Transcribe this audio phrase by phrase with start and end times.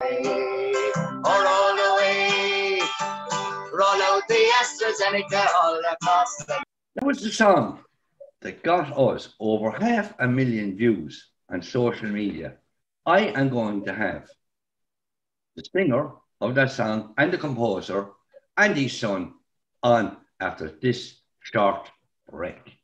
[0.00, 0.06] Or
[1.26, 2.80] all the way,
[3.72, 6.62] roll out the AstraZeneca all across the
[6.94, 7.80] That was the song
[8.42, 12.54] that got us over half a million views on social media.
[13.06, 14.28] I am going to have
[15.56, 18.10] the singer of that song and the composer
[18.56, 19.34] and his son
[19.82, 21.90] on after this short
[22.30, 22.78] break.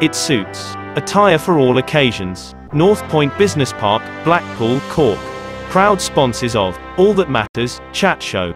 [0.00, 0.77] It suits.
[0.98, 2.56] Attire for all occasions.
[2.72, 5.20] North Point Business Park, Blackpool, Cork.
[5.70, 8.52] Proud sponsors of All That Matters Chat Show.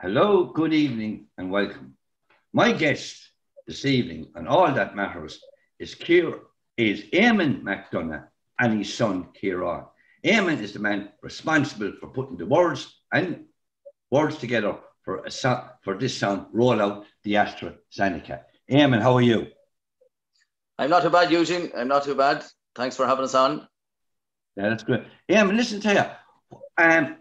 [0.00, 1.96] Hello, good evening, and welcome.
[2.52, 3.32] My guest
[3.66, 5.40] this evening on All That Matters
[5.80, 6.38] is Kier,
[6.76, 8.28] is Eamonn McDonough
[8.60, 9.88] and his son Ciarán.
[10.24, 13.46] Eamonn is the man responsible for putting the words and
[14.12, 15.30] words together for a
[15.82, 18.42] for this song, Roll Out the AstraZeneca.
[18.70, 19.48] Eamonn, how are you?
[20.78, 21.70] I'm not too bad, Eugene.
[21.76, 22.44] I'm not too bad.
[22.74, 23.68] Thanks for having us on.
[24.56, 25.06] Yeah, that's good.
[25.28, 26.84] Eamonn, listen to you.
[26.84, 27.16] Um,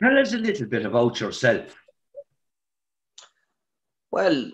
[0.00, 1.74] tell us a little bit about yourself.
[4.10, 4.50] Well,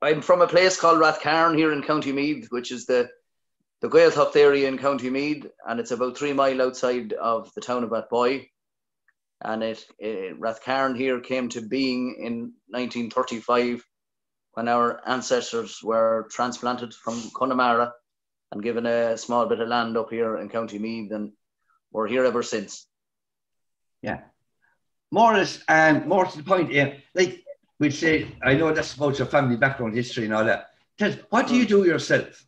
[0.00, 3.10] I'm from a place called Rathcairn here in County Meath, which is the
[3.80, 7.84] the Gaeltacht area in County Meath, and it's about three mile outside of the town
[7.84, 8.48] of Athboy.
[9.42, 13.84] And it, it Rathcairn here came to being in 1935
[14.54, 17.92] when our ancestors were transplanted from Connemara
[18.50, 21.32] and given a small bit of land up here in County Meath, and
[21.92, 22.86] we're here ever since.
[24.02, 24.20] Yeah.
[25.10, 27.44] More or less, um, more to the point, yeah, like
[27.78, 30.70] we'd say, I know that's about your family background, history, and all that.
[30.98, 32.44] Tell what do you do yourself?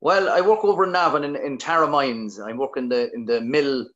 [0.00, 2.38] Well, I work over in Navan in, in Tara Mines.
[2.38, 3.86] I work in the in the mill,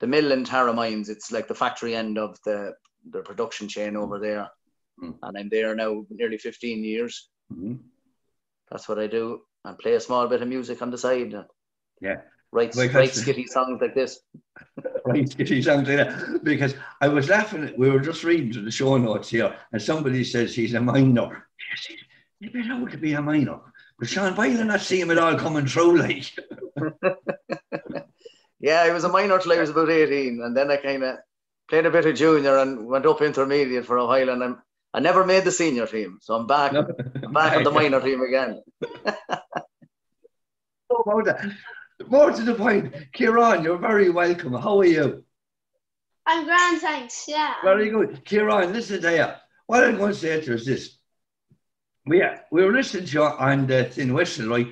[0.00, 1.08] the mill and Tara Mines.
[1.08, 2.74] It's like the factory end of the
[3.10, 4.48] the production chain over there,
[5.02, 5.16] Mm.
[5.22, 7.28] and I'm there now nearly 15 years.
[7.52, 7.78] Mhm.
[8.70, 11.34] That's what I do, and play a small bit of music on the side.
[12.00, 12.20] Yeah.
[12.52, 14.20] Write Like write skitty songs like this.
[15.06, 16.40] Right, it sounds like that.
[16.42, 20.24] Because I was laughing, we were just reading to the show notes here, and somebody
[20.24, 21.46] says he's a minor.
[21.70, 21.98] Yes, he-
[22.40, 23.60] You better out to be a minor.
[23.98, 26.32] But Sean Boylan not see him at all coming through, like.
[28.66, 31.18] Yeah, I was a minor till I was about 18, and then I kind of
[31.68, 34.60] played a bit of junior and went up intermediate for a while, and I'm,
[34.92, 38.22] I never made the senior team, so I'm back I'm back on the minor team
[38.22, 38.60] again.
[40.90, 41.48] About that.
[42.08, 44.54] More to the point, Ciarán, you're very welcome.
[44.54, 45.24] How are you?
[46.26, 47.26] I'm grand, thanks.
[47.28, 47.54] Yeah.
[47.62, 48.24] Very good.
[48.24, 49.28] Ciarán, listen to you.
[49.68, 50.98] What I'm going to say to you is this.
[52.04, 54.66] We, we were listening to you on the uh, Thin Whistle, right?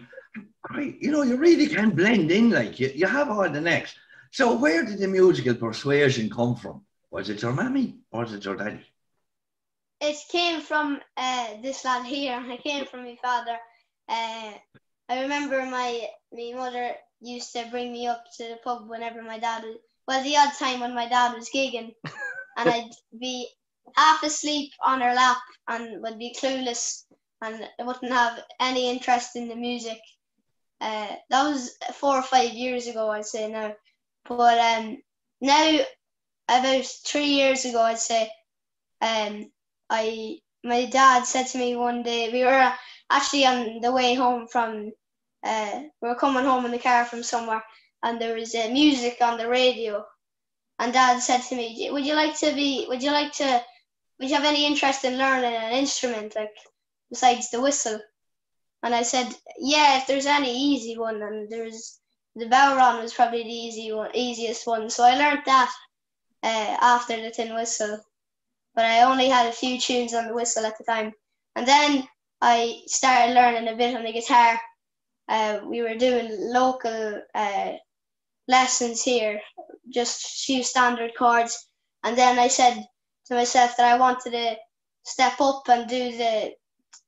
[0.64, 1.02] Great.
[1.02, 3.96] You know, you really can blend in, like, you, you have all the next.
[4.32, 6.82] So where did the musical persuasion come from?
[7.10, 8.84] Was it your mammy or was it your daddy?
[10.00, 12.42] It came from uh, this lad here.
[12.50, 13.56] It came from my father.
[14.08, 14.52] Uh,
[15.08, 19.38] I remember my my mother used to bring me up to the pub whenever my
[19.38, 19.76] dad was,
[20.08, 21.94] well, the odd time when my dad was gigging,
[22.56, 23.48] and I'd be
[23.94, 25.38] half asleep on her lap
[25.68, 27.04] and would be clueless
[27.42, 29.98] and I wouldn't have any interest in the music.
[30.84, 33.74] Uh, that was four or five years ago, I'd say now.
[34.28, 34.98] But um,
[35.40, 35.78] now,
[36.48, 38.30] about three years ago, I'd say,
[39.00, 39.50] um,
[39.88, 42.72] I my dad said to me one day we were
[43.10, 44.92] actually on the way home from
[45.42, 47.62] uh, we were coming home in the car from somewhere
[48.02, 50.04] and there was uh, music on the radio
[50.78, 53.62] and dad said to me would you like to be would you like to
[54.18, 56.56] would you have any interest in learning an instrument like
[57.10, 58.00] besides the whistle
[58.84, 61.98] and I said yeah if there's any easy one and there's
[62.36, 65.72] the bodhrán was probably the easy one easiest one so I learned that
[66.42, 67.98] uh, after the tin whistle
[68.74, 71.12] but I only had a few tunes on the whistle at the time.
[71.54, 72.08] And then
[72.40, 74.60] I started learning a bit on the guitar.
[75.28, 77.72] Uh, we were doing local uh,
[78.48, 79.40] lessons here,
[79.92, 81.68] just a few standard chords.
[82.02, 82.84] And then I said
[83.26, 84.56] to myself that I wanted to
[85.04, 86.52] step up and do the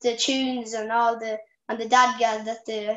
[0.02, 1.38] the tunes and all the
[1.68, 2.96] and the DADGAD that the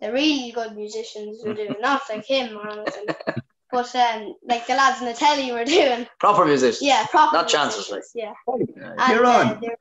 [0.00, 3.06] the really good musicians were doing, not like him or anything.
[3.70, 6.86] But um, like the lads in the telly were doing, Proper musician.
[6.86, 8.32] yeah, proper Not chances, musicians, yeah.
[8.48, 8.90] Yeah.
[8.90, 9.56] And, Ciarán.
[9.56, 9.76] uh, they're-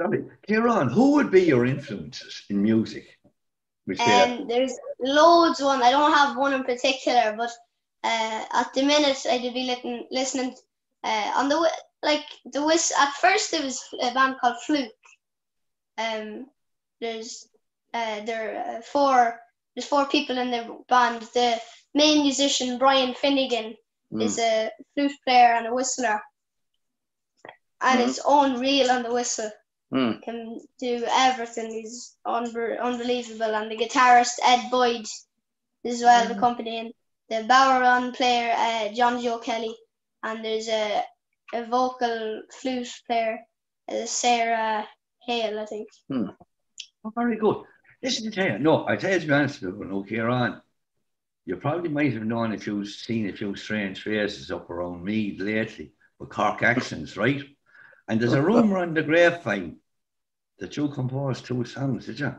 [0.00, 0.24] Sorry.
[0.48, 3.18] Ciarán, who would be your influences in music?
[3.84, 5.82] Which they And there's loads one.
[5.82, 7.50] I don't have one in particular, but
[8.04, 10.54] uh, at the minute I'd be listening, listening
[11.04, 12.92] uh, on the wi- like the whis.
[12.98, 14.90] At first there was a band called Flook.
[15.98, 16.46] Um,
[17.02, 17.30] there's
[17.98, 19.16] uh, there are four
[19.74, 21.20] there's four people in the band.
[21.34, 21.60] The
[22.02, 23.68] main musician Brian Finnegan
[24.12, 24.22] Mm.
[24.26, 26.18] is a flute player and a whistler.
[27.88, 28.08] and Mhm.
[28.08, 29.50] it's unreal on the whistle.
[29.90, 30.12] Hmm.
[30.24, 30.38] Can
[30.78, 30.92] do
[31.26, 31.68] everything.
[31.78, 33.52] He's unbe- unbelievable.
[33.58, 35.06] And the guitarist Ed Boyd
[35.90, 36.90] as well, the company, and
[37.30, 39.74] the bodhrán player uh, John Joe Kelly,
[40.22, 40.84] and there's a
[41.54, 43.34] a vocal flute player
[43.90, 44.88] uh, Sarah
[45.26, 45.88] Hale, I think.
[47.04, 47.64] Oh, very good.
[48.02, 50.60] Listen to tell you, no, I tell you to be honest with you, no, Ciarán,
[51.44, 55.36] you probably might have known if you've seen a few strange faces up around me
[55.38, 57.42] lately with Cork accents, right?
[58.08, 59.76] And there's a rumour on the grapevine
[60.58, 62.34] that you composed two songs, did you?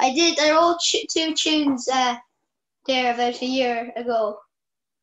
[0.00, 0.38] I did.
[0.38, 2.16] I wrote ch- two tunes uh,
[2.86, 4.38] there about a year ago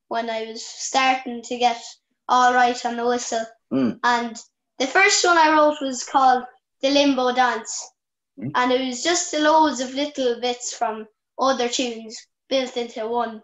[0.09, 1.81] when I was starting to get
[2.27, 3.45] all right on the whistle.
[3.71, 3.99] Mm.
[4.03, 4.37] And
[4.79, 6.43] the first one I wrote was called
[6.81, 7.89] The Limbo Dance.
[8.39, 8.51] Mm.
[8.55, 11.07] And it was just loads of little bits from
[11.39, 12.17] other tunes
[12.49, 13.41] built into one.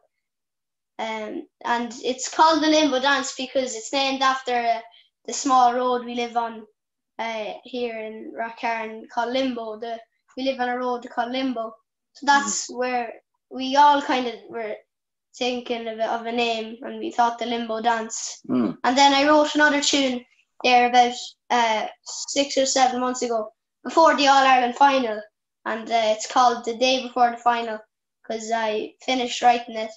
[0.99, 4.79] Um, and it's called The Limbo Dance because it's named after uh,
[5.25, 6.65] the small road we live on
[7.19, 9.79] uh, here in Rathcairn called Limbo.
[9.79, 9.99] The
[10.35, 11.73] we live on a road called Limbo.
[12.13, 13.11] So that's where
[13.49, 14.75] we all kind of were
[15.37, 18.39] thinking of a, of a name and we thought the Limbo Dance.
[18.47, 18.71] Hmm.
[18.83, 20.23] And then I wrote another tune
[20.63, 21.13] there about
[21.49, 23.51] uh, six or seven months ago
[23.87, 25.21] before the All Ireland final.
[25.65, 27.79] And uh, it's called The Day Before the Final
[28.21, 29.91] because I finished writing it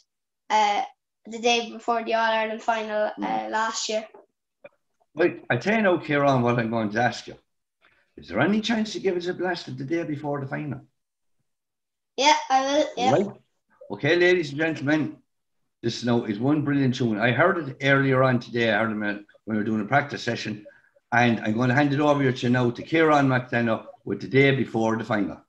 [0.49, 0.83] uh,
[1.27, 4.07] the day before the All Ireland final uh, last year.
[5.15, 7.35] Wait, I tell you now, Ciarán, what I'm going to ask you.
[8.17, 10.81] Is there any chance to give us a blast of the day before the final?
[12.17, 12.87] Yeah, I will.
[12.97, 13.13] Yeah.
[13.13, 13.27] Right?
[13.91, 15.17] Okay, ladies and gentlemen,
[15.83, 17.19] this now is one brilliant tune.
[17.19, 18.71] I heard it earlier on today.
[18.71, 20.65] I heard it when we were doing a practice session,
[21.13, 24.29] and I'm going to hand it over to you now to Ciarán McDonough with the
[24.29, 25.41] day before the final.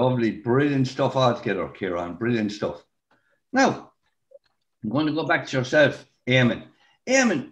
[0.00, 2.18] Lovely, brilliant stuff altogether, Ciarán.
[2.18, 2.82] Brilliant stuff.
[3.52, 3.92] Now,
[4.82, 6.62] I'm going to go back to yourself, Eamonn.
[7.06, 7.50] Eamonn,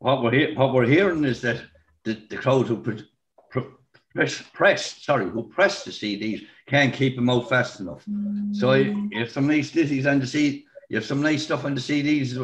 [0.00, 1.62] what, we're he- what we're hearing is that
[2.04, 3.08] the, the crowd who pre-
[3.50, 3.64] pre-
[4.12, 8.04] press, press, sorry, who press the CDs can't keep them out fast enough.
[8.52, 11.64] So you you have some nice ditties on the CD, you have some nice stuff
[11.64, 12.34] on the CDs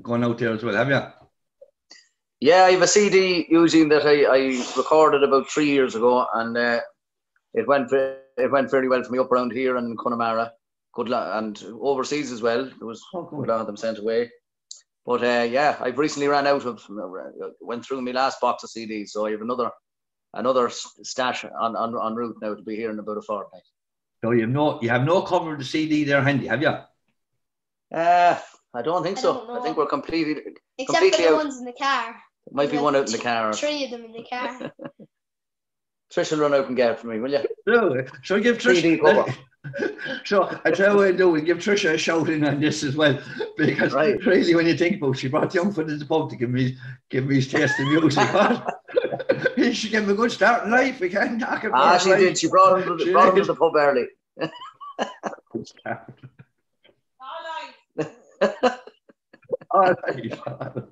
[0.00, 1.02] going out there as well, have you?
[2.40, 6.56] Yeah, I have a CD using that I, I recorded about three years ago, and
[6.56, 6.80] uh,
[7.54, 10.52] it went ve- it went very well for me up around here and Connemara,
[10.94, 12.64] good luck and overseas as well.
[12.64, 13.48] There was Oh, a good.
[13.48, 14.30] lot of them sent away.
[15.04, 16.82] But uh, yeah, I've recently ran out of
[17.60, 19.70] went through my last box of CDs, so I have another
[20.34, 23.62] another stash on, on, en route now to be here in about a fortnight.
[24.24, 26.74] So you have no, you have no cover of the CD there handy, have you?
[27.94, 28.38] Uh,
[28.74, 29.34] I don't think I so.
[29.46, 30.36] don't I think we're completely.
[30.36, 31.36] Except for Completely the out.
[31.36, 32.14] ones in the car.
[32.50, 33.52] Might be one out in the car.
[33.52, 34.72] Three of them in the car.
[36.14, 37.40] Trish will run out and get it for me, will you?
[37.66, 38.58] No, so give.
[38.58, 39.34] Trish.
[40.24, 41.30] so I tell you what I do.
[41.30, 43.18] We give Trisha a shout in on this as well,
[43.56, 44.22] because Right.
[44.26, 46.50] really, when you think about, it, she brought young fella to the pub to give
[46.50, 46.76] me
[47.10, 48.28] give me his taste of music.
[49.56, 50.98] he should give him a good start in life.
[51.00, 51.80] We can't talk about.
[51.80, 52.18] Ah, it, she right?
[52.18, 52.38] did.
[52.38, 54.06] She brought him to the, She brought him to the pub early.
[55.52, 56.12] Good start.
[59.70, 60.84] All right.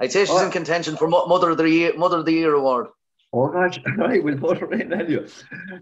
[0.00, 2.86] I say she's in contention for Mother of the Year, Mother of the Year award.
[3.32, 5.26] Oh gosh, right, we'll put her in anyway.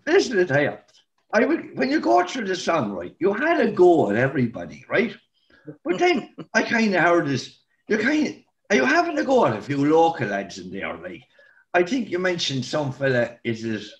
[0.06, 0.78] Listen to tell you,
[1.32, 4.84] I would, when you go through the song, right, you had a go at everybody,
[4.88, 5.14] right?
[5.84, 8.34] But then I kind of heard this, you kind of,
[8.70, 11.22] are you having a go at a few local lads in there, like,
[11.74, 13.92] I think you mentioned some fella is his,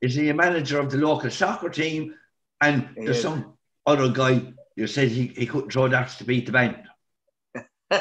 [0.00, 2.14] is he a manager of the local soccer team?
[2.60, 3.22] And there's Yeah.
[3.22, 3.52] some
[3.86, 6.76] other guy, you said he, he couldn't throw darts to beat the band.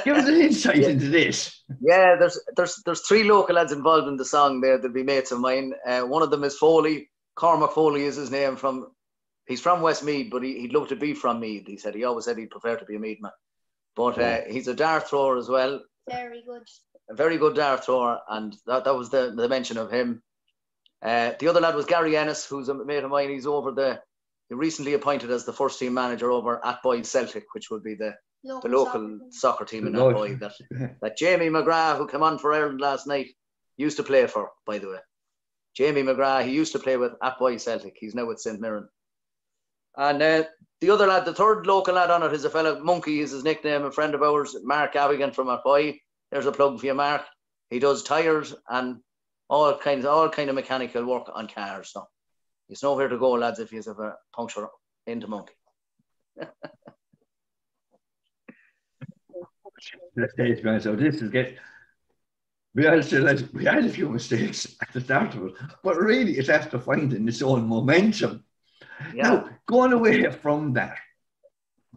[0.06, 0.90] Give us an insight Yeah.
[0.90, 1.64] into this.
[1.82, 4.78] Yeah, there's there's there's three local lads involved in the song there.
[4.78, 5.74] They'll be mates of mine.
[5.86, 7.10] Uh, one of them is Foley.
[7.36, 8.56] Cormac Foley is his name.
[8.56, 8.88] From
[9.48, 11.68] he's from Westmeath, but he, he'd love to be from Meath.
[11.68, 13.32] He said he always said he'd prefer to be a Meath man.
[13.96, 15.82] But uh, he's a dart thrower as well.
[16.10, 16.64] Very good.
[17.10, 20.22] a very good dart thrower, and that, that was the, the mention of him.
[21.04, 23.30] Uh, the other lad was Gary Ennis, who's a mate of mine.
[23.30, 24.00] He's over the,
[24.50, 27.96] he recently appointed as the first team manager over at Boyd Celtic, which would be
[27.96, 32.24] the, the local soccer team in The local- Athboy that, that Jamie McGrath, who came
[32.24, 33.30] on for Ireland last night,
[33.78, 35.00] used to play for, by the way.
[35.76, 37.96] Jamie McGrath, he used to play with Athboy Celtic.
[37.98, 38.60] He's now with St.
[38.60, 38.90] Mirren.
[39.96, 40.44] And uh,
[40.80, 43.44] the other lad, the third local lad on it, is a fellow Monkey, is his
[43.44, 46.00] nickname, a friend of ours, Mark Avigan from Athboy.
[46.32, 47.24] There's a plug for you, Mark.
[47.70, 49.00] He does tires and
[49.50, 51.92] all kinds, all kind of mechanical work on cars.
[51.92, 52.06] So
[52.68, 54.68] he's nowhere to go, lads, if you have a puncture
[55.08, 55.54] into Monkey.
[60.16, 60.80] Let's say it's going.
[60.80, 61.58] So this is get.
[62.74, 66.38] We had, to- we had a few mistakes at the start of it, but really
[66.38, 68.46] it's after finding its own momentum.
[69.14, 69.24] Yeah.
[69.24, 70.98] Now, going away from that,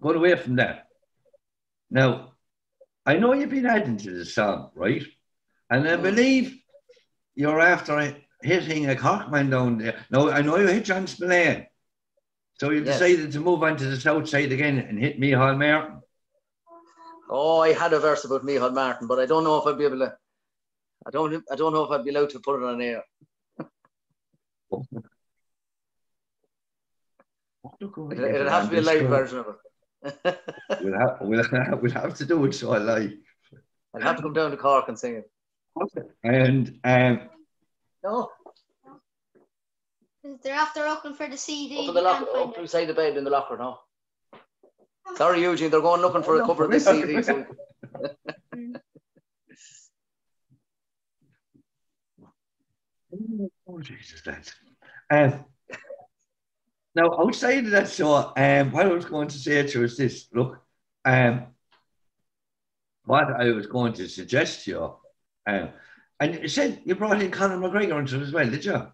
[0.00, 0.88] going away from that.
[1.90, 2.32] Now,
[3.06, 5.04] I know you've been adding to the song, right?
[5.70, 6.02] And I Mm.
[6.02, 6.58] believe
[7.36, 10.04] you're after hitting a cockman down there.
[10.10, 11.66] Now, I know you hit John Spillane.
[12.58, 12.98] So you Yes.
[12.98, 16.00] decided to move on to the south side again and hit me, Hall Martin.
[17.30, 19.84] Oh, I had a verse about Micheál Martin, but I don't know if I'd be
[19.86, 20.14] able to.
[21.06, 21.42] I don't.
[21.50, 23.02] I don't know if I'd be allowed to put it on air.
[27.80, 29.56] It, it'd have to be a live version of it.
[30.82, 33.12] We'll have, we'll, have, we'll have to do it so I live.
[33.94, 35.30] I'd have to come down to Cork and sing it.
[36.22, 37.28] And um,
[38.02, 38.30] No,
[40.42, 41.78] They're after looking for the CD.
[41.82, 42.62] up in the locker, up it.
[42.62, 43.56] beside the bed in the locker.
[43.56, 43.78] No.
[45.16, 45.70] Sorry, Eugene.
[45.70, 47.22] They're going looking for a cover of the CD.
[47.22, 47.46] So
[53.68, 54.52] oh Jesus, that's
[55.10, 55.44] um,
[56.94, 57.88] now outside of that.
[57.88, 60.60] So um, what I was going to say to you is this: look,
[61.04, 61.46] um,
[63.04, 64.94] what I was going to suggest to you,
[65.46, 65.68] um,
[66.18, 68.86] and you said you brought in Conor McGregor into it as well, did you?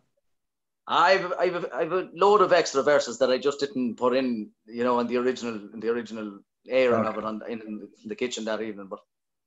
[0.93, 4.83] I've, I've, I've a load of extra verses that I just didn't put in, you
[4.83, 8.45] know, in the original, in the original airing of it on, in, in the kitchen
[8.47, 8.89] that evening.
[8.91, 8.99] But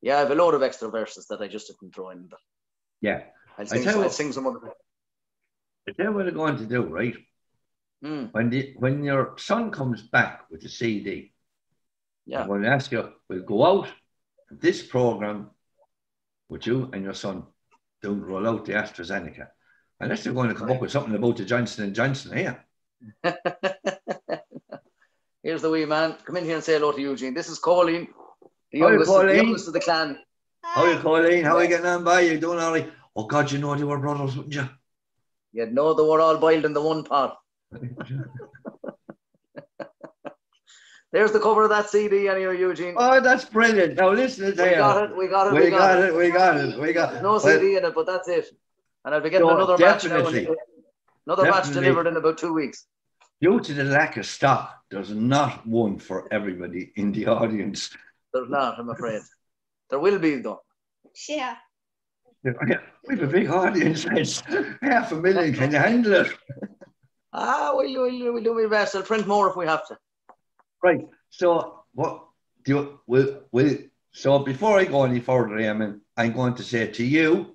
[0.01, 2.27] yeah, I have a load of extra verses that I just didn't throw in.
[2.27, 2.39] But
[3.01, 3.23] Yeah.
[3.57, 4.71] I'll sing, tell you I'll what- sing some other.
[5.87, 7.15] I tell what I'm going to do, right?
[8.05, 11.33] Mm, When the when your son comes back with the CD,
[12.25, 12.41] yeah.
[12.41, 13.89] I'm going to ask you, we'll go out
[14.49, 15.51] this program
[16.47, 17.43] with you and your son,
[18.01, 19.47] don't roll out the AstraZeneca.
[19.99, 22.63] Unless they're going to come up with something about the Johnson and Johnson here.
[23.23, 23.31] Eh?
[25.43, 26.15] Here's the wee man.
[26.25, 27.33] Come in here and say hello to Eugene.
[27.33, 28.07] This is Colleen,
[28.71, 29.35] the Hi, youngest, the Colleen.
[29.35, 30.17] youngest of the clan.
[30.63, 31.43] How are you, Colleen?
[31.43, 32.21] How are you getting on by?
[32.21, 32.91] You doing all right?
[33.15, 34.67] Oh God, you know they were brothers, wouldn't you?
[35.51, 37.37] You know they were all boiled in the one pot.
[41.11, 42.95] There's the cover of that CD, anyway, Eugene.
[42.97, 43.97] oh, that's brilliant.
[43.97, 45.15] Now listen to we got it.
[45.15, 45.53] We got it.
[45.53, 46.15] We got it.
[46.15, 46.79] We got it.
[46.79, 47.23] We got There's it.
[47.23, 48.47] no Well, CD in it, but that's it.
[49.05, 50.21] And I'll be getting No, another match now.
[50.21, 50.55] definitely.
[51.25, 52.85] Another match delivered in about two weeks.
[53.41, 57.89] Due to the lack of stock, there's not one for everybody in the audience.
[58.33, 59.21] There's not, I'm afraid.
[59.89, 60.61] There will be though.
[61.27, 61.55] Yeah.
[62.43, 64.05] We have a big audience.
[64.11, 64.41] It's
[64.81, 65.53] half a million.
[65.53, 66.33] Can you handle it?
[67.33, 68.95] Ah, we'll, we'll, we'll do my best.
[68.95, 69.97] I'll print more if we have to.
[70.81, 71.01] Right.
[71.29, 72.25] So what
[72.63, 73.77] do you will will
[74.11, 77.52] so before I go any further, Eamonn, I'm going to say to you,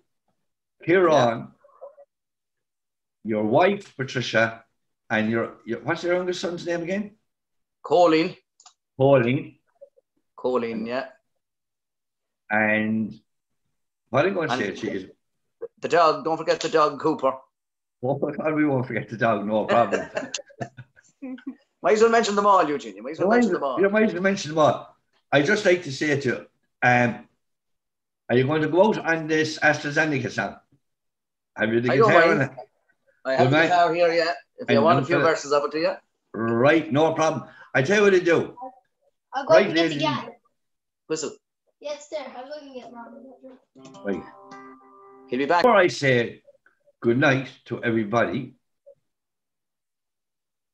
[0.84, 1.26] here Yeah.
[1.26, 1.52] on,
[3.24, 4.64] your wife Patricia
[5.10, 7.16] and your, your what's your youngest son's name again?
[7.82, 8.36] Colleen.
[8.96, 9.58] Pauline.
[10.36, 11.06] Colleen, yeah.
[12.50, 13.18] And
[14.10, 15.06] what I'm going to say And- to you is,
[15.80, 17.32] The dog, don't forget the dog Cooper.
[18.02, 20.08] oh, God, we won't forget the dog, no problem.
[21.82, 22.96] Might as well mention them all, Eugene.
[22.96, 23.80] You might as well mention them all.
[23.80, 24.96] you might as well mention them all.
[25.30, 26.46] I just like to say to you,
[26.82, 27.28] um,
[28.28, 30.56] are you going to go out on this AstraZeneca song?
[31.58, 32.42] Have you the I don't guitar mind.
[32.42, 32.50] in?
[33.24, 34.36] I have Good the guitar here, yet.
[34.58, 35.94] If you And want a I'm few gonna- verses of it to you.
[36.34, 37.48] Right, no problem.
[37.74, 38.56] I tell you what to do.
[39.34, 40.02] I'll go Right, and get the ladies.
[40.02, 40.36] guy.
[41.08, 41.32] Whistle.
[41.80, 42.26] Yeah, it's there.
[42.36, 44.04] I'm go and get mom.
[44.04, 44.22] Right.
[45.28, 45.62] He'll be back.
[45.62, 46.42] Before I say
[47.00, 48.54] good night to everybody,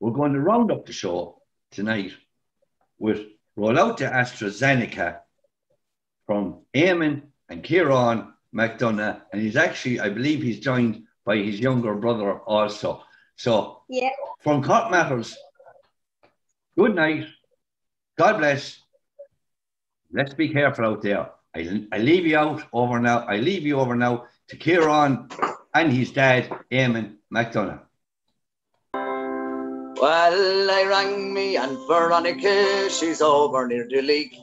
[0.01, 2.13] we're going to round up the show tonight
[2.99, 3.27] with
[3.57, 5.21] Roll Out the AstraZeneca
[6.27, 9.21] from Eamonn and Ciarán Mac Donncha.
[9.33, 13.03] And he's actually, I believe he's joined by his younger brother also.
[13.37, 14.11] So Yeah.
[14.41, 15.37] from Cork Matters,
[16.79, 17.27] good night.
[18.17, 18.79] God bless.
[20.13, 21.31] Let's be careful out there.
[21.55, 23.27] I, I leave you out over now.
[23.27, 25.33] I leave you over now to Ciarán
[25.75, 27.81] and his dad, Eamonn McDonough.
[30.01, 34.37] Well, I rang me and Veronica, she's over near the league.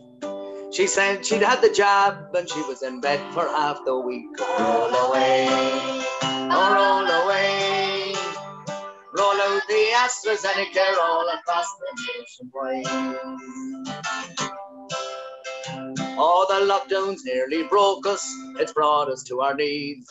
[0.71, 4.27] She said she'd had the jab and she was in bed for half the week.
[4.39, 8.13] Roll away, oh roll away.
[9.17, 13.37] Roll out the AstraZeneca all across the nation wide.
[16.17, 18.25] Oh, the lockdowns nearly broke us,
[18.59, 20.07] it's brought us to our knees.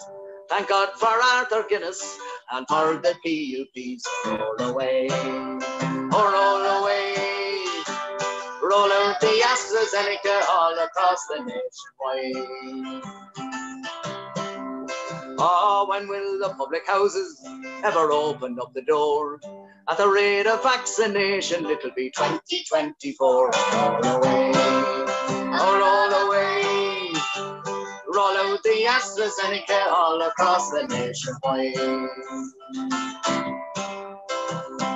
[0.48, 2.18] Thank God for Arthur Guinness
[2.52, 4.04] and for the PUPs.
[4.26, 6.79] Roll away, oh roll
[8.70, 13.02] Roll out the AstraZeneca all across the nation.
[15.40, 17.44] Oh, when will the public houses
[17.82, 19.40] ever open up the door?
[19.88, 23.50] At the rate of vaccination, it'll be 2024.
[23.50, 26.62] Roll away, oh, roll away.
[28.06, 31.34] Roll out the AstraZeneca all across the nation.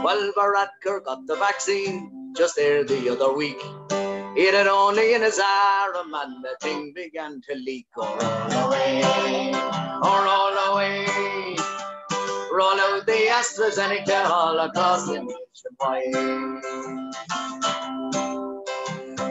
[0.05, 3.61] Well, Varadkar got the vaccine just there the other week.
[4.37, 7.87] It had only in his arm and the thing began to leak.
[7.97, 9.53] Oh, roll away,
[10.03, 11.57] oh, roll away.
[12.53, 16.15] Roll out the AstraZeneca all across the nation wide.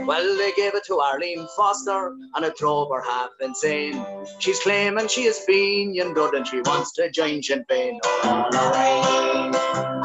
[0.05, 4.05] Well, they gave it to Arlene Foster and it drove her half insane.
[4.39, 7.99] She's claiming she is Fenian blood and she wants to join Sinn Féin.
[8.03, 9.51] Oh, roll away,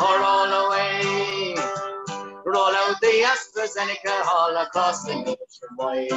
[0.00, 0.47] oh, roll
[3.08, 6.10] the AstraZeneca all nation wide.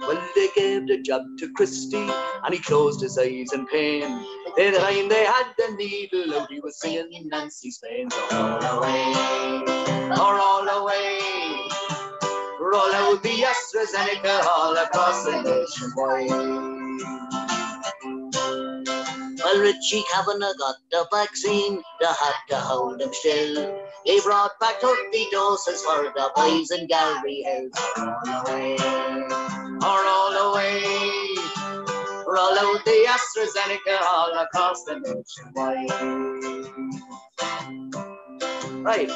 [0.00, 2.10] Well, they gave the job to Christie
[2.44, 4.02] and he closed his eyes in pain.
[4.56, 8.10] By the time they had the needle out, he was singing Nancy Spain.
[8.10, 9.04] So roll away,
[10.14, 11.18] oh, roll away.
[12.60, 16.79] Roll out the AstraZeneca all across the nation wide.
[19.52, 23.82] Well, Richie Kavanagh got the vaccine, they had to hold him still.
[24.04, 27.68] He brought back 30 doses for the boys in Gallery Hill.
[27.98, 28.16] Roll
[28.46, 28.76] away,
[29.82, 31.34] roll away.
[32.28, 35.52] Roll out the AstraZeneca all across the nation.
[38.84, 39.10] Right.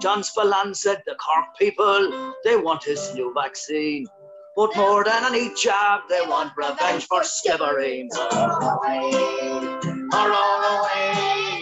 [0.00, 4.06] John Spillane said the Cork people, they want his new vaccine.
[4.56, 8.08] But more than any jab, they want revenge for Skibbereen.
[8.16, 9.10] Roll away,
[10.10, 11.60] roll away.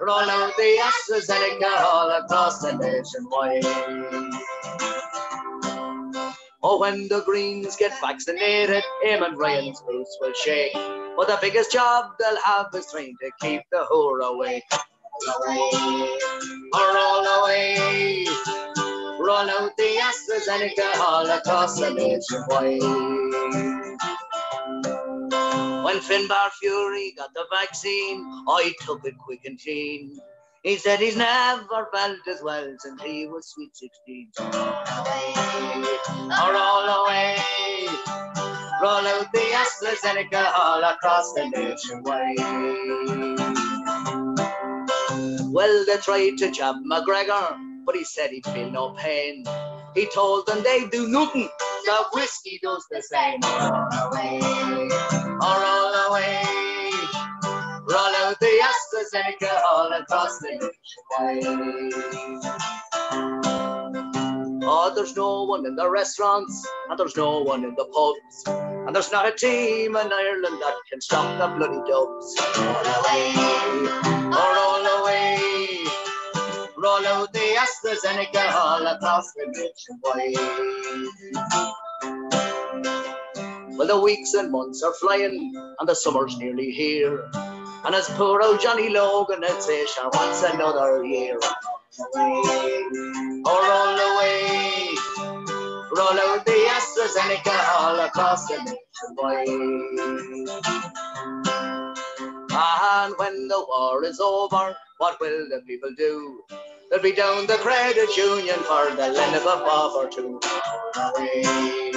[0.00, 3.64] Roll out the AstraZeneca all across the nation wide.
[6.64, 10.72] Oh, when the Greens get vaccinated, him and Ryan's boots will shake.
[11.16, 14.64] But the biggest job they'll have is trying to keep the whore away.
[15.24, 15.70] Away,
[16.74, 18.26] roll away.
[19.18, 22.44] Roll out the AstraZeneca all across the nation.
[25.84, 30.16] When Finbar Furey got the vaccine, I took it quick and clean.
[30.62, 34.28] He said he's never felt as well since he was sweet 16.
[34.34, 34.52] So roll
[35.00, 35.34] away,
[36.40, 37.36] roll away.
[38.82, 42.36] Roll out the AstraZeneca all across the nation wide.
[45.56, 49.42] Well, they tried to jab McGregor, but he said he'd feel no pain.
[49.94, 51.48] He told them they'd do nothing,
[51.86, 53.40] the whiskey does the same.
[53.40, 54.38] Roll away,
[55.40, 56.42] oh, roll away.
[57.88, 60.70] Roll out the AstraZeneca all across the
[61.12, 61.42] wide.
[64.62, 68.94] Oh, there's no one in the restaurants, and there's no one in the pubs, and
[68.94, 72.36] there's not a team in Ireland that can stop the bloody dubs.
[72.58, 73.32] Roll away,
[74.36, 74.65] oh,
[77.96, 80.34] AstraZeneca all across the nation wide.
[83.76, 87.30] Well, the weeks and months are flying, and the summer's nearly here.
[87.84, 91.38] And as poor old Johnny Logan would say, sure, what's another year?
[93.46, 94.94] Oh, roll away.
[95.96, 99.48] Roll out the AstraZeneca all across the nation wide.
[102.58, 106.42] And when the war is over, what will the people do?
[106.90, 110.40] They'll be down the credit union for the lend of a bob or two.
[110.96, 111.92] Roll away,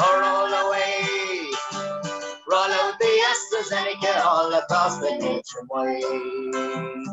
[0.00, 1.46] roll away.
[2.50, 7.06] Roll out the AstraZeneca all across the nation wide.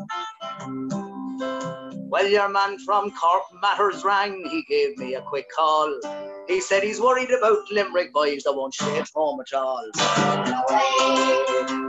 [2.10, 4.44] Well, your man from Cork Matters rang.
[4.50, 6.00] He gave me a quick call.
[6.48, 9.88] He said he's worried about Limerick boys that won't stay at home at all.
[10.00, 11.87] Roll away.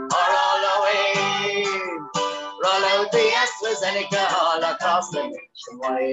[2.61, 6.11] Roll out the AstraZeneca all across the nation wide.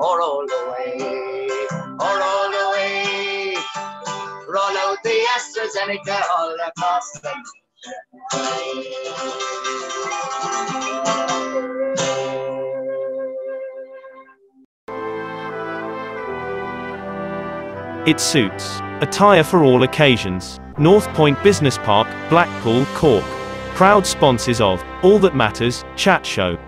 [0.00, 0.96] Oh, roll away,
[2.00, 3.54] oh, roll away.
[4.48, 7.32] Roll out the AstraZeneca all across the
[18.06, 18.80] It suits.
[19.00, 20.58] Attire for all occasions.
[20.76, 23.35] North Point Business Park, Blackpool, Cork.
[23.76, 26.58] Proud sponsors of All That Matters Chat Show.